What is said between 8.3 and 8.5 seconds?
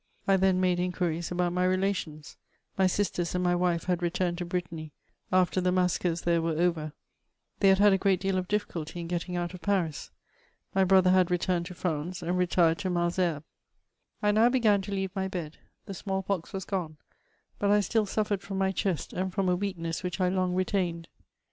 of